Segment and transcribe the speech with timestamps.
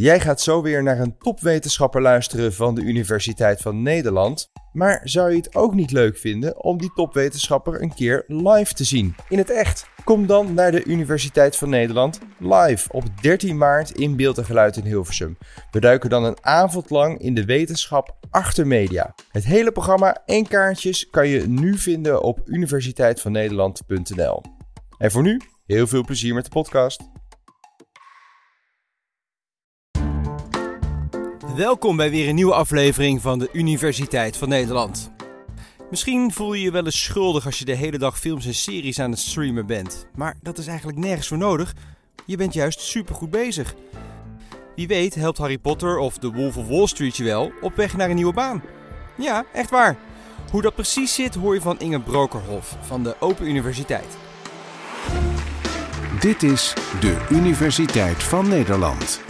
[0.00, 4.50] Jij gaat zo weer naar een topwetenschapper luisteren van de Universiteit van Nederland.
[4.72, 8.84] Maar zou je het ook niet leuk vinden om die topwetenschapper een keer live te
[8.84, 9.14] zien?
[9.28, 9.86] In het echt.
[10.04, 14.76] Kom dan naar de Universiteit van Nederland live op 13 maart in Beeld en Geluid
[14.76, 15.38] in Hilversum.
[15.70, 19.14] We duiken dan een avond lang in de wetenschap achter media.
[19.30, 24.42] Het hele programma en kaartjes kan je nu vinden op universiteitvannederland.nl.
[24.98, 27.17] En voor nu, heel veel plezier met de podcast.
[31.56, 35.10] Welkom bij weer een nieuwe aflevering van de Universiteit van Nederland.
[35.90, 39.00] Misschien voel je je wel eens schuldig als je de hele dag films en series
[39.00, 40.06] aan het streamen bent.
[40.14, 41.74] Maar dat is eigenlijk nergens voor nodig.
[42.24, 43.74] Je bent juist supergoed bezig.
[44.76, 47.96] Wie weet helpt Harry Potter of The Wolf of Wall Street je wel op weg
[47.96, 48.62] naar een nieuwe baan.
[49.16, 49.96] Ja, echt waar.
[50.50, 54.16] Hoe dat precies zit hoor je van Inge Brokerhof van de Open Universiteit.
[56.20, 59.27] Dit is de Universiteit van Nederland.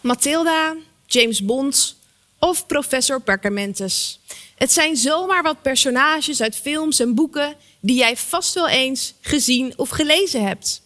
[0.00, 1.96] Mathilda, James Bond
[2.38, 4.20] of professor Perkamentus.
[4.54, 9.72] Het zijn zomaar wat personages uit films en boeken die jij vast wel eens gezien
[9.76, 10.82] of gelezen hebt.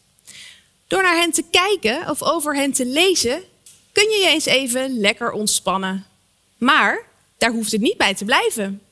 [0.87, 3.43] Door naar hen te kijken of over hen te lezen,
[3.93, 6.07] kun je je eens even lekker ontspannen.
[6.59, 7.07] Maar
[7.39, 8.83] daar hoeft het niet bij te blijven.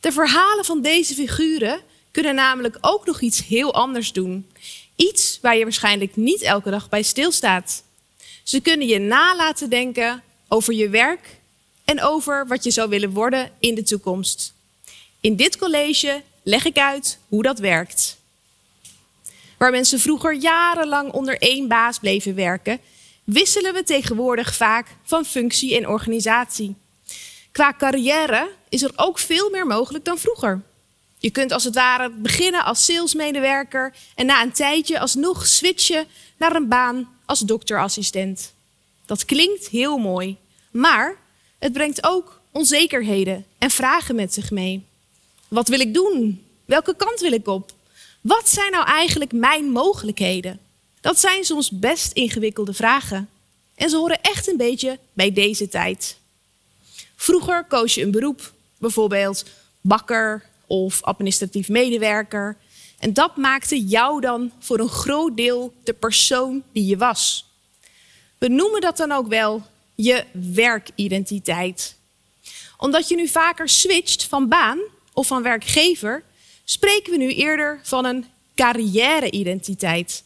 [0.00, 1.80] De verhalen van deze figuren
[2.10, 4.50] kunnen namelijk ook nog iets heel anders doen.
[4.96, 7.83] Iets waar je waarschijnlijk niet elke dag bij stilstaat.
[8.44, 11.40] Ze kunnen je nalaten denken over je werk
[11.84, 14.52] en over wat je zou willen worden in de toekomst.
[15.20, 18.16] In dit college leg ik uit hoe dat werkt.
[19.58, 22.80] Waar mensen vroeger jarenlang onder één baas bleven werken,
[23.24, 26.74] wisselen we tegenwoordig vaak van functie en organisatie.
[27.52, 30.62] Qua carrière is er ook veel meer mogelijk dan vroeger.
[31.24, 36.56] Je kunt als het ware beginnen als salesmedewerker en na een tijdje alsnog switchen naar
[36.56, 38.52] een baan als dokterassistent.
[39.06, 40.36] Dat klinkt heel mooi,
[40.70, 41.16] maar
[41.58, 44.84] het brengt ook onzekerheden en vragen met zich mee.
[45.48, 46.44] Wat wil ik doen?
[46.64, 47.72] Welke kant wil ik op?
[48.20, 50.60] Wat zijn nou eigenlijk mijn mogelijkheden?
[51.00, 53.28] Dat zijn soms best ingewikkelde vragen.
[53.74, 56.16] En ze horen echt een beetje bij deze tijd.
[57.16, 59.44] Vroeger koos je een beroep, bijvoorbeeld
[59.80, 62.56] bakker of administratief medewerker.
[62.98, 67.48] En dat maakte jou dan voor een groot deel de persoon die je was.
[68.38, 69.62] We noemen dat dan ook wel
[69.94, 71.96] je werkidentiteit.
[72.78, 74.78] Omdat je nu vaker switcht van baan
[75.12, 76.22] of van werkgever,
[76.64, 80.24] spreken we nu eerder van een carrière-identiteit.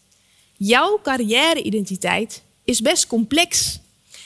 [0.57, 3.81] Jouw carrière-identiteit is best complex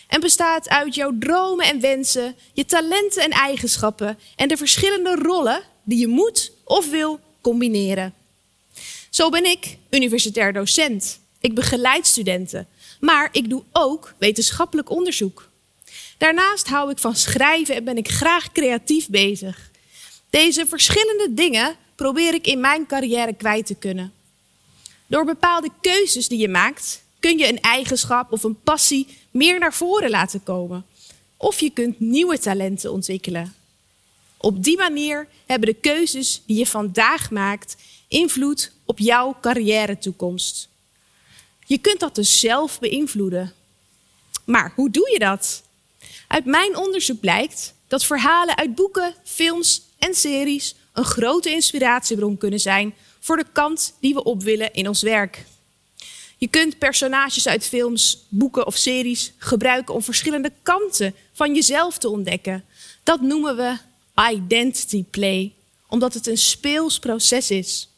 [0.09, 5.63] en bestaat uit jouw dromen en wensen, je talenten en eigenschappen en de verschillende rollen
[5.83, 8.15] die je moet of wil combineren.
[9.11, 11.21] Zo ben ik universitair docent.
[11.41, 12.67] Ik begeleid studenten,
[13.01, 15.49] maar ik doe ook wetenschappelijk onderzoek.
[16.19, 19.71] Daarnaast hou ik van schrijven en ben ik graag creatief bezig.
[20.31, 24.13] Deze verschillende dingen probeer ik in mijn carrière kwijt te kunnen.
[25.07, 29.75] Door bepaalde keuzes die je maakt, kun je een eigenschap of een passie meer naar
[29.75, 30.85] voren laten komen.
[31.37, 33.55] Of je kunt nieuwe talenten ontwikkelen.
[34.43, 37.77] Op die manier hebben de keuzes die je vandaag maakt
[38.09, 40.69] invloed op jouw carrière toekomst.
[41.67, 43.53] Je kunt dat dus zelf beïnvloeden.
[44.45, 45.63] Maar hoe doe je dat?
[46.29, 52.61] Uit mijn onderzoek blijkt dat verhalen uit boeken, films en series een grote inspiratiebron kunnen
[52.61, 55.45] zijn voor de kant die we op willen in ons werk.
[56.39, 62.09] Je kunt personages uit films, boeken of series gebruiken om verschillende kanten van jezelf te
[62.09, 62.65] ontdekken.
[63.03, 63.77] Dat noemen we
[64.31, 65.53] identity play,
[65.89, 67.89] omdat het een speels proces is.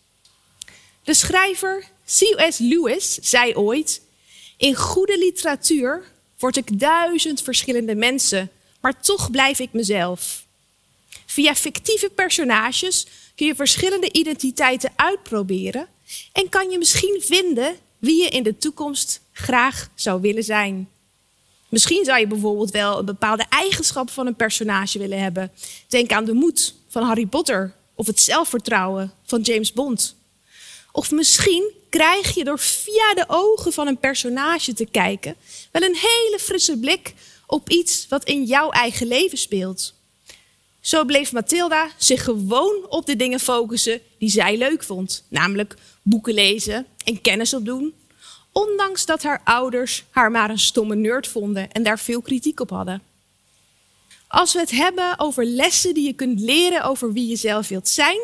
[1.05, 2.59] De schrijver C.S.
[2.59, 4.03] Lewis zei ooit:
[4.57, 6.05] In goede literatuur
[6.39, 10.45] word ik duizend verschillende mensen, maar toch blijf ik mezelf.
[11.27, 15.89] Via fictieve personages kun je verschillende identiteiten uitproberen
[16.33, 20.89] en kan je misschien vinden wie je in de toekomst graag zou willen zijn.
[21.69, 25.53] Misschien zou je bijvoorbeeld wel een bepaalde eigenschap van een personage willen hebben.
[25.89, 30.17] Denk aan de moed van Harry Potter of het zelfvertrouwen van James Bond.
[30.93, 35.37] Of misschien krijg je door via de ogen van een personage te kijken
[35.71, 37.15] wel een hele frisse blik
[37.47, 39.95] op iets wat in jouw eigen leven speelt.
[40.81, 46.35] Zo bleef Mathilda zich gewoon op de dingen focussen die zij leuk vond, namelijk boeken
[46.35, 47.95] lezen en kennis opdoen,
[48.55, 52.71] ondanks dat haar ouders haar maar een stomme nerd vonden en daar veel kritiek op
[52.71, 53.03] hadden.
[54.29, 57.89] Als we het hebben over lessen die je kunt leren over wie je zelf wilt
[57.89, 58.21] zijn,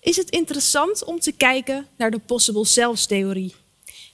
[0.00, 3.54] is het interessant om te kijken naar de possible selves theorie.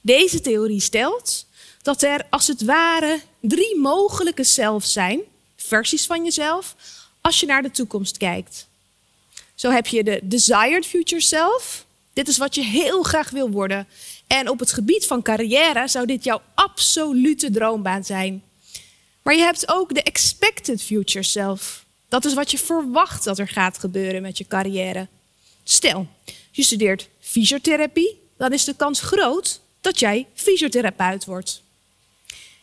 [0.01, 1.47] Deze theorie stelt
[1.83, 5.21] dat er als het ware drie mogelijke zelfs zijn,
[5.57, 6.75] versies van jezelf,
[7.21, 8.67] als je naar de toekomst kijkt.
[9.55, 11.85] Zo heb je de desired future self.
[12.13, 13.89] Dit is wat je heel graag wil worden.
[14.39, 18.43] En op het gebied van carrière zou dit jouw absolute droombaan zijn.
[19.23, 21.85] Maar je hebt ook de expected future self.
[22.09, 25.09] Dat is wat je verwacht dat er gaat gebeuren met je carrière.
[25.65, 26.07] Stel,
[26.51, 31.63] je studeert fysiotherapie, dan is de kans groot dat jij fysiotherapeut wordt.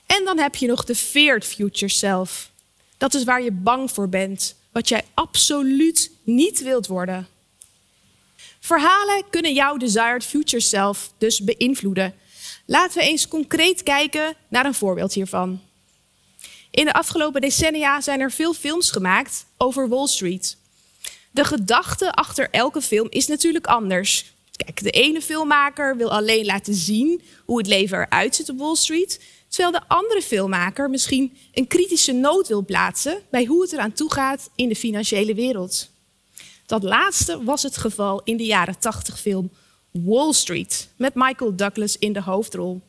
[0.06, 2.52] En dan heb je nog de feared future self.
[2.98, 7.28] Dat is waar je bang voor bent, wat jij absoluut niet wilt worden.
[8.68, 12.16] Verhalen kunnen jouw desired future self dus beïnvloeden.
[12.66, 15.62] Laten we eens concreet kijken naar een voorbeeld hiervan.
[16.72, 20.58] In de afgelopen decennia zijn er veel films gemaakt over Wall Street.
[21.32, 24.34] De gedachte achter elke film is natuurlijk anders.
[24.56, 28.76] Kijk, de ene filmmaker wil alleen laten zien hoe het leven eruit ziet op Wall
[28.76, 33.94] Street, terwijl de andere filmmaker misschien een kritische noot wil plaatsen bij hoe het eraan
[33.94, 35.96] toe gaat in de financiële wereld.
[36.68, 39.52] Dat laatste was het geval in de jaren 80 film
[39.92, 42.82] Wall Street met Michael Douglas in de hoofdrol.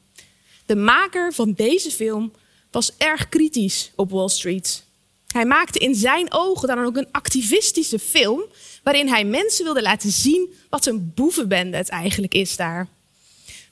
[0.67, 2.33] De maker van deze film
[2.71, 4.85] was erg kritisch op Wall Street.
[5.27, 8.43] Hij maakte in zijn ogen dan ook een activistische film
[8.83, 12.89] waarin hij mensen wilde laten zien wat een boevenbende het eigenlijk is daar.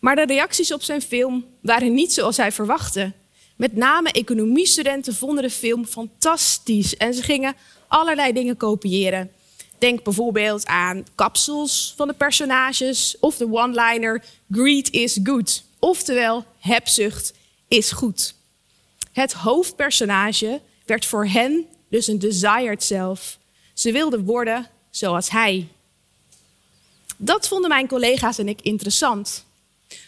[0.00, 3.12] Maar de reacties op zijn film waren niet zoals hij verwachtte.
[3.56, 7.54] Met name economiestudenten vonden de film fantastisch en ze gingen
[7.88, 9.30] allerlei dingen kopiëren.
[9.78, 15.64] Denk bijvoorbeeld aan kapsels van de personages of de one-liner Greed is good.
[15.78, 17.32] Oftewel, hebzucht
[17.69, 18.34] is goed.
[19.12, 23.38] Het hoofdpersonage werd voor hen dus een desired self.
[23.75, 25.69] Ze wilden worden zoals hij.
[27.17, 29.44] Dat vonden mijn collega's en ik interessant.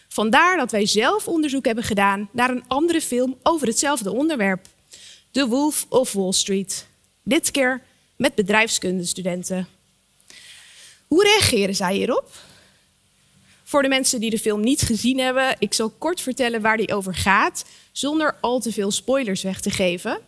[0.09, 4.67] Vandaar dat wij zelf onderzoek hebben gedaan naar een andere film over hetzelfde onderwerp.
[5.31, 6.87] The Wolf of Wall Street.
[7.23, 7.83] Dit keer
[8.19, 9.69] met bedrijfskundestudenten.
[11.07, 12.31] Hoe reageren zij hierop?
[13.65, 16.95] Voor de mensen die de film niet gezien hebben, ik zal kort vertellen waar die
[16.95, 20.19] over gaat, zonder al te veel spoilers weg te geven.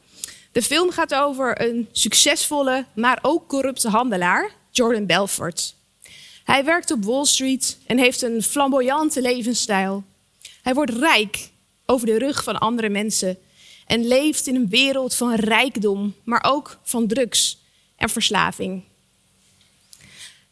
[0.52, 5.74] De film gaat over een succesvolle, maar ook corrupte handelaar, Jordan Belfort.
[6.44, 10.04] Hij werkt op Wall Street en heeft een flamboyante levensstijl.
[10.62, 11.48] Hij wordt rijk
[11.86, 13.38] over de rug van andere mensen
[13.86, 17.59] en leeft in een wereld van rijkdom, maar ook van drugs
[18.00, 18.82] en verslaving.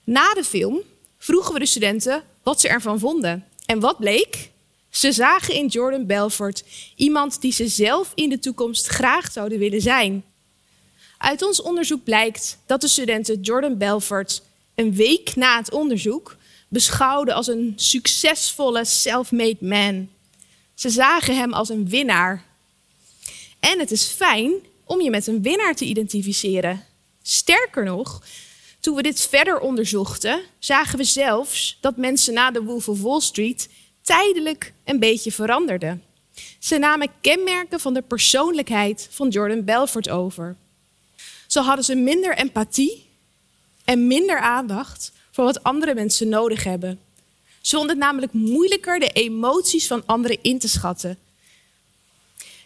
[0.04, 0.80] Na de film
[1.18, 3.44] vroegen we de studenten wat ze ervan vonden.
[3.66, 4.50] En wat bleek?
[4.90, 6.64] Ze zagen in Jordan Belfort
[6.96, 10.24] iemand die ze zelf in de toekomst graag zouden willen zijn.
[11.18, 14.42] Uit ons onderzoek blijkt dat de studenten Jordan Belfort
[14.74, 16.36] een week na het onderzoek
[16.68, 20.08] beschouwden als een succesvolle self-made man.
[20.74, 22.44] Ze zagen hem als een winnaar.
[23.60, 24.52] En het is fijn
[24.84, 26.87] om je met een winnaar te identificeren.
[27.30, 28.22] Sterker nog,
[28.80, 33.20] toen we dit verder onderzochten, zagen we zelfs dat mensen na de Wolf of Wall
[33.20, 33.68] Street
[34.02, 36.02] tijdelijk een beetje veranderden.
[36.58, 40.56] Ze namen kenmerken van de persoonlijkheid van Jordan Belfort over.
[41.46, 43.06] Zo hadden ze minder empathie
[43.84, 47.00] en minder aandacht voor wat andere mensen nodig hebben.
[47.60, 51.18] Ze vonden het namelijk moeilijker de emoties van anderen in te schatten.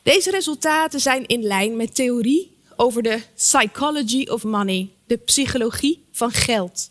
[0.03, 2.53] Deze resultaten zijn in lijn met theorie
[2.83, 6.91] over de psychology of money, de psychologie van geld.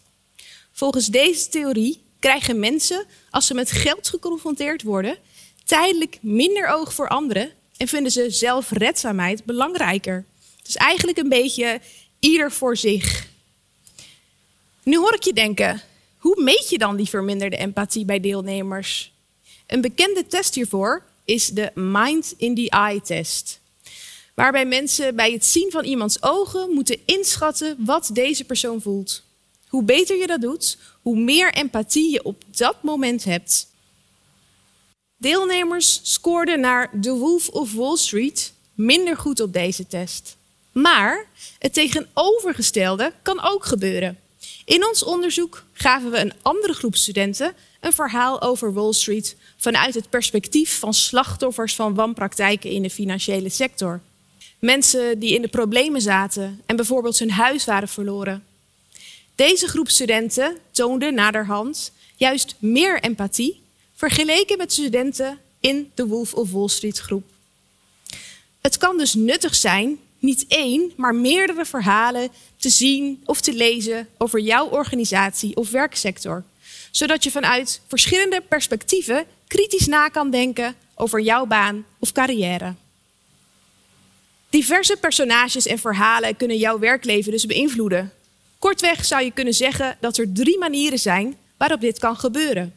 [0.72, 5.18] Volgens deze theorie krijgen mensen, als ze met geld geconfronteerd worden,
[5.66, 10.26] tijdelijk minder oog voor anderen en vinden ze zelfredzaamheid belangrijker.
[10.58, 11.82] Het is eigenlijk een beetje
[12.20, 13.28] ieder voor zich.
[14.84, 15.82] Nu hoor ik je denken,
[16.18, 19.14] hoe meet je dan die verminderde empathie bij deelnemers?
[19.68, 23.61] Een bekende test hiervoor is de Mind in the Eye test.
[24.34, 29.24] Waarbij mensen bij het zien van iemands ogen moeten inschatten wat deze persoon voelt.
[29.68, 33.68] Hoe beter je dat doet, hoe meer empathie je op dat moment hebt.
[35.18, 40.38] Deelnemers scoorden naar The Wolf of Wall Street minder goed op deze test.
[40.72, 41.26] Maar
[41.60, 44.20] het tegenovergestelde kan ook gebeuren.
[44.66, 49.94] In ons onderzoek gaven we een andere groep studenten een verhaal over Wall Street vanuit
[49.94, 54.02] het perspectief van slachtoffers van wanpraktijken in de financiële sector.
[54.62, 58.44] Mensen die in de problemen zaten en bijvoorbeeld hun huis waren verloren.
[59.36, 63.62] Deze groep studenten toonde naderhand juist meer empathie
[63.96, 67.24] vergeleken met studenten in de Wolf of Wall Street groep.
[68.62, 74.08] Het kan dus nuttig zijn niet één, maar meerdere verhalen te zien of te lezen
[74.18, 76.44] over jouw organisatie of werksector.
[76.91, 82.75] Zodat je vanuit verschillende perspectieven kritisch na kan denken over jouw baan of carrière.
[84.51, 88.13] Diverse personages en verhalen kunnen jouw werkleven dus beïnvloeden.
[88.60, 92.75] Kortweg zou je kunnen zeggen dat er drie manieren zijn waarop dit kan gebeuren.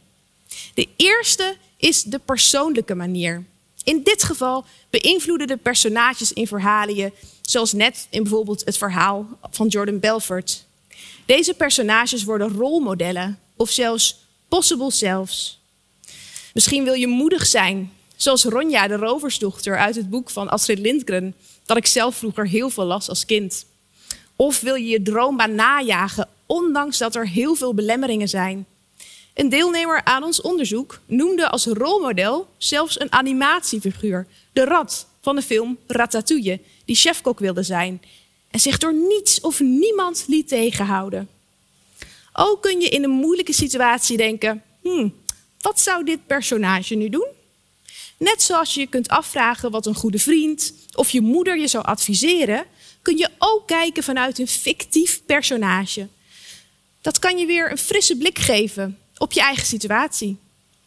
[0.74, 3.44] De eerste is de persoonlijke manier.
[3.84, 7.12] In dit geval beïnvloeden de personages in verhalen je,
[7.42, 10.64] zoals net in bijvoorbeeld het verhaal van Jordan Belfort.
[11.26, 15.60] Deze personages worden rolmodellen of zelfs possible selves.
[16.52, 21.34] Misschien wil je moedig zijn, zoals Ronja, de roversdochter uit het boek van Astrid Lindgren,
[21.66, 23.66] dat ik zelf vroeger heel veel las als kind.
[24.36, 28.66] Of wil je je droombaan najagen, ondanks dat er heel veel belemmeringen zijn.
[29.34, 35.42] Een deelnemer aan ons onderzoek noemde als rolmodel zelfs een animatiefiguur, de rat van de
[35.42, 38.02] film Ratatouille, die chefkok wilde zijn
[38.50, 41.28] en zich door niets of niemand liet tegenhouden.
[42.32, 45.14] Ook kun je in een moeilijke situatie denken: hmm,
[45.60, 47.26] wat zou dit personage nu doen?
[48.18, 51.84] Net zoals je je kunt afvragen wat een goede vriend of je moeder je zou
[51.84, 52.64] adviseren,
[53.02, 56.08] kun je ook kijken vanuit een fictief personage.
[57.00, 60.36] Dat kan je weer een frisse blik geven op je eigen situatie.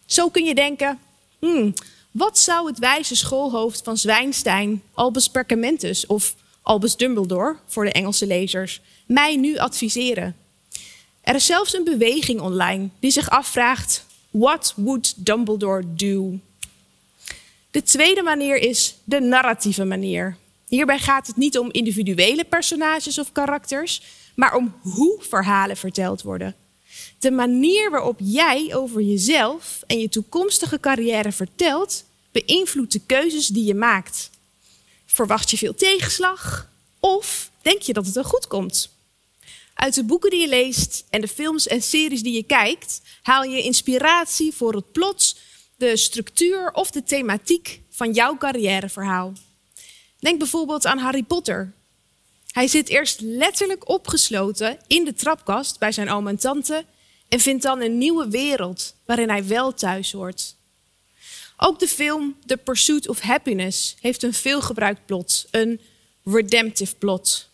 [0.06, 1.00] Zo kun je denken:
[1.40, 1.74] hmm,
[2.12, 8.28] wat zou het wijze schoolhoofd van Zwijnstein, Albus Perkamentus of Albus Dumbledore voor de Engelse
[8.28, 10.36] lezers mij nu adviseren?
[11.22, 16.40] Er is zelfs een beweging online die zich afvraagt: What would Dumbledore do?
[17.72, 20.38] De tweede manier is de narratieve manier.
[20.68, 24.02] Hierbij gaat het niet om individuele personages of karakters,
[24.36, 26.56] maar om hoe verhalen verteld worden.
[27.20, 33.66] De manier waarop jij over jezelf en je toekomstige carrière vertelt, beïnvloedt de keuzes die
[33.66, 34.30] je maakt.
[35.06, 36.70] Verwacht je veel tegenslag
[37.00, 38.90] of denk je dat het er goed komt?
[39.74, 43.44] Uit de boeken die je leest en de films en series die je kijkt, haal
[43.44, 45.36] je inspiratie voor het plot,
[45.78, 49.34] de structuur of de thematiek van jouw carrièreverhaal.
[50.20, 51.74] Denk bijvoorbeeld aan Harry Potter.
[52.52, 56.86] Hij zit eerst letterlijk opgesloten in de trapkast bij zijn oom en tante
[57.28, 60.56] en vindt dan een nieuwe wereld waarin hij wel thuis hoort.
[61.58, 65.82] Ook de film The Pursuit of Happiness heeft een veelgebruikt plot, een
[66.24, 67.50] redemptive plot.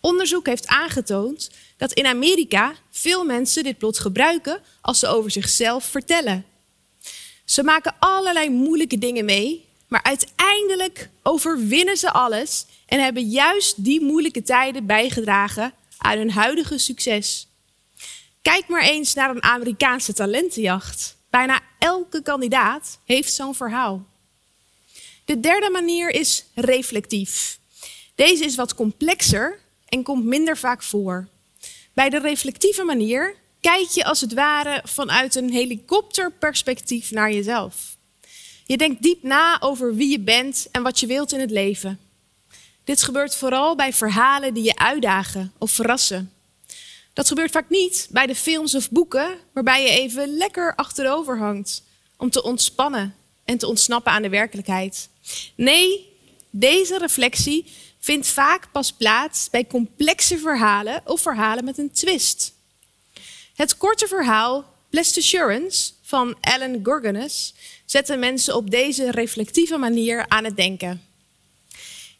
[0.00, 5.84] Onderzoek heeft aangetoond dat in Amerika veel mensen dit plot gebruiken als ze over zichzelf
[5.84, 6.44] vertellen.
[7.46, 14.00] Ze maken allerlei moeilijke dingen mee, maar uiteindelijk overwinnen ze alles en hebben juist die
[14.00, 17.48] moeilijke tijden bijgedragen aan hun huidige succes.
[18.42, 21.16] Kijk maar eens naar een Amerikaanse talentenjacht.
[21.30, 24.06] Bijna elke kandidaat heeft zo'n verhaal.
[25.24, 27.58] De derde manier is reflectief.
[28.14, 31.28] Deze is wat complexer en komt minder vaak voor.
[31.92, 33.36] Bij de reflectieve manier
[33.66, 37.96] kijk je als het ware vanuit een helikopterperspectief naar jezelf.
[38.64, 42.00] Je denkt diep na over wie je bent en wat je wilt in het leven.
[42.84, 46.32] Dit gebeurt vooral bij verhalen die je uitdagen of verrassen.
[47.12, 51.82] Dat gebeurt vaak niet bij de films of boeken waarbij je even lekker achterover hangt
[52.16, 55.08] om te ontspannen en te ontsnappen aan de werkelijkheid.
[55.54, 56.12] Nee,
[56.50, 62.54] deze reflectie vindt vaak pas plaats bij complexe verhalen of verhalen met een twist.
[63.56, 70.44] Het korte verhaal Blessed Assurance van Alan Gorganes zette mensen op deze reflectieve manier aan
[70.44, 71.02] het denken.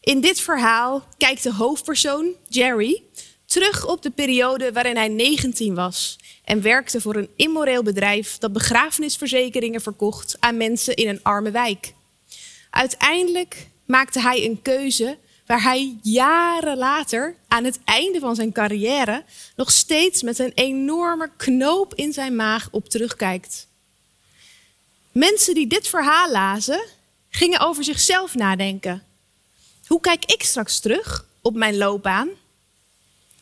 [0.01, 3.03] In dit verhaal kijkt de hoofdpersoon, Jerry,
[3.45, 8.53] terug op de periode waarin hij 19 was en werkte voor een immoreel bedrijf dat
[8.53, 11.93] begrafenisverzekeringen verkocht aan mensen in een arme wijk.
[12.69, 15.17] Uiteindelijk maakte hij een keuze
[15.47, 19.23] waar hij jaren later, aan het einde van zijn carrière,
[19.55, 23.67] nog steeds met een enorme knoop in zijn maag op terugkijkt.
[25.11, 26.85] Mensen die dit verhaal lazen,
[27.29, 29.03] gingen over zichzelf nadenken.
[29.87, 32.29] Hoe kijk ik straks terug op mijn loopbaan?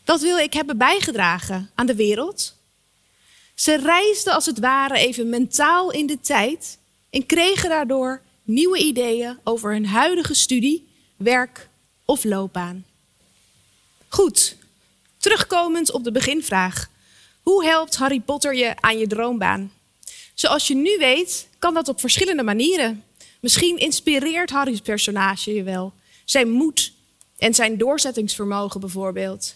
[0.05, 2.55] Wat wil ik hebben bijgedragen aan de wereld?
[3.55, 6.77] Ze reisden als het ware even mentaal in de tijd
[7.09, 11.69] en kregen daardoor nieuwe ideeën over hun huidige studie, werk
[12.05, 12.85] of loopbaan.
[14.07, 14.55] Goed,
[15.17, 16.89] terugkomend op de beginvraag.
[17.41, 19.71] Hoe helpt Harry Potter je aan je droombaan?
[20.33, 23.03] Zoals je nu weet, kan dat op verschillende manieren.
[23.39, 25.93] Misschien inspireert Harry's personage je wel.
[26.25, 26.91] Zijn moed
[27.37, 29.55] en zijn doorzettingsvermogen bijvoorbeeld.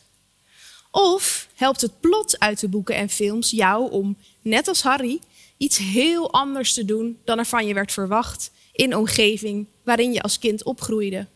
[0.91, 5.19] Of helpt het plot uit de boeken en films jou om, net als Harry,
[5.57, 10.13] iets heel anders te doen dan er van je werd verwacht in een omgeving waarin
[10.13, 11.27] je als kind opgroeide.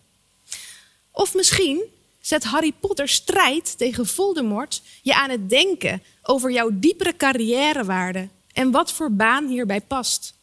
[1.14, 1.84] Of misschien
[2.22, 8.72] zet Harry Potter strijd tegen Voldemort je aan het denken over jouw diepere carrièrewaarde en
[8.72, 10.34] wat voor baan hierbij past.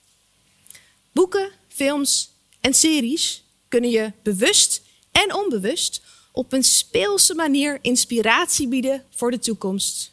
[1.12, 9.05] Boeken films en series kunnen je bewust en onbewust op een speelse manier inspiratie bieden
[9.11, 10.12] voor de toekomst.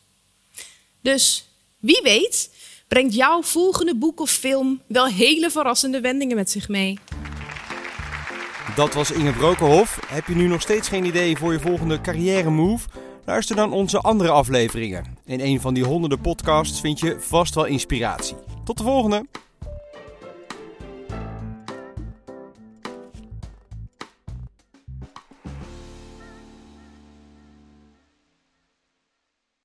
[1.02, 1.46] Dus
[1.80, 2.50] wie weet,
[2.88, 7.00] brengt jouw volgende boek of film wel hele verrassende wendingen met zich mee.
[8.78, 10.00] Dat was Inge Brokenhof.
[10.08, 12.88] Heb je nu nog steeds geen idee voor je volgende carrière move?
[13.26, 15.18] Luister dan onze andere afleveringen.
[15.26, 18.36] In een van die honderden podcasts vind je vast wel inspiratie.
[18.64, 19.26] Tot de volgende!